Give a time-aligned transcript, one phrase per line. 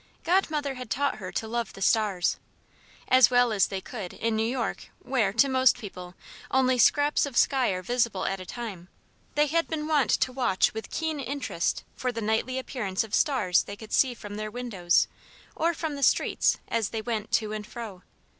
[0.23, 2.37] Godmother had taught her to love the stars.
[3.07, 6.15] As well as they could, in New York where, to most people,
[6.49, 8.87] only scraps of sky are visible at a time,
[9.35, 13.61] they had been wont to watch with keen interest for the nightly appearance of stars
[13.65, 15.07] they could see from their windows
[15.55, 18.01] or from the streets as they went to and fro.